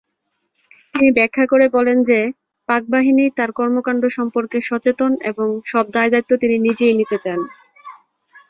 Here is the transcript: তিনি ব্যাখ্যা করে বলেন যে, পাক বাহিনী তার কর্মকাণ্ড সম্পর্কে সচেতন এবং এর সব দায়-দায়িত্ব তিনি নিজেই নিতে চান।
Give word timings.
তিনি 0.93 1.09
ব্যাখ্যা 1.11 1.45
করে 1.47 1.65
বলেন 1.69 1.97
যে, 2.01 2.19
পাক 2.69 2.83
বাহিনী 2.89 3.25
তার 3.37 3.49
কর্মকাণ্ড 3.51 4.03
সম্পর্কে 4.09 4.57
সচেতন 4.61 5.11
এবং 5.23 5.47
এর 5.51 5.69
সব 5.71 5.85
দায়-দায়িত্ব 5.91 6.31
তিনি 6.37 6.57
নিজেই 6.59 6.93
নিতে 6.99 7.17
চান। 7.17 7.39